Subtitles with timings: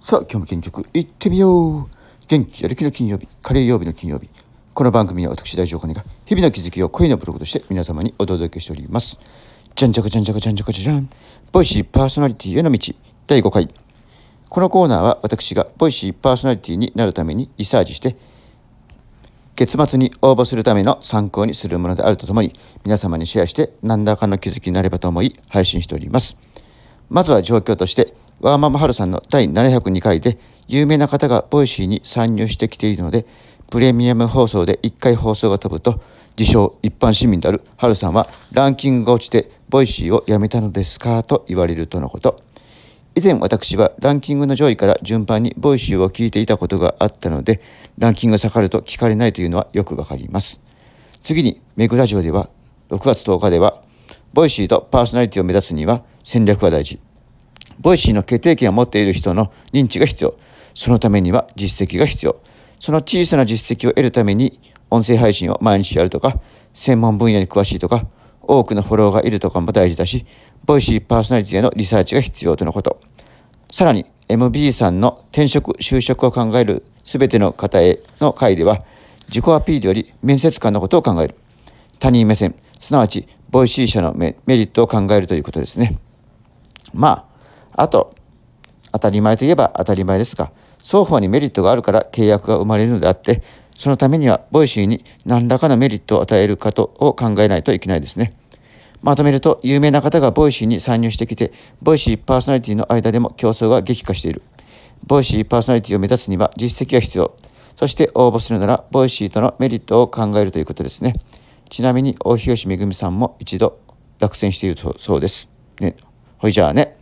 [0.00, 1.86] さあ今日も元気よく行ってみよう。
[2.28, 3.28] 元気やる気の金曜日。
[3.42, 4.30] カレー曜日の金曜日。
[4.72, 9.18] この番組は私大丈夫が日々の気づきを声のブログとして皆様にお届けしております。
[9.74, 11.10] じゃんじゃかじゃんじゃかじゃんじゃかじゃん
[11.52, 12.94] Voicy パーソナリティへの道
[13.26, 13.68] 第5回。
[14.48, 18.16] このコーナーは私が Voicy パーソナリティになるためにリサーチして
[19.56, 22.52] 月末に応募するための参考にするものであるとともに
[22.84, 26.36] 皆様にシェアして何らかの気づきになればと思い配信しております。
[27.10, 30.38] まずは状況としてワーママハルさんの第702回で
[30.68, 33.26] 有名な方が Voicy に参入してきているので
[33.70, 36.00] プレミアム放送で1回放送が飛ぶと
[36.38, 42.36] 自称一般市民であるハルさんはランキングが落ちて Voicy をやめたのですかと言われるとのこと。
[43.14, 47.60] 以前私はランキングの上位から順番に Voicy を聞いていたことがあったので
[47.98, 50.60] ランキングが下がると聞かれないというのはよくわかります。
[51.22, 52.48] 次にメグラジオでは
[52.90, 53.82] 6月10日では
[54.32, 57.00] Voicy とパーソナリティを目指すには戦略が大事。
[57.80, 60.34] Voicy の決定権を持っている人の認知が必要。
[60.74, 62.40] そのためには実績が必要。
[62.80, 66.38] その小さな実績を得るために音声配信を毎日やるとか、
[66.74, 68.06] 専門分野に詳しいとか、
[68.42, 70.26] 多くのフォローがいるとかも大事だし、
[70.64, 73.00] Voicy パーソナリティへのリサーチが必要とのこと。
[73.70, 78.78] さらに、MB さんの転職、就職を考える全ての方への回では、
[79.28, 81.34] 自己アピールより面接官のことを考える。
[81.98, 85.98] 他人目線、すなわち、 Voicy 社のメリットを考えるということですね。
[86.94, 87.24] まあ、
[87.78, 88.12] あと、
[88.90, 93.42] 当たり前といえば当たり前ですが、双方にメリットがあるから契約が生まれるのであって、
[93.78, 98.32] そのためには Voicy に何らかのメリットを与えることを考えないといけないですね。
[99.00, 104.42] まとめると、有名な方が Voicy に参入してきて、 Voicy パーソナリティの間でも競争が激化している。
[105.06, 107.36] Voicyパーソナリティを目指すには実績が必要。
[107.76, 111.12] そして応募するなら、 Voicyとのメリットを考えるということですね。
[111.70, 113.78] ちなみに、大東めぐみさんも一度
[114.18, 115.48] 落選しているそうです。
[115.78, 115.94] ね。
[116.38, 116.97] ほいじゃあね。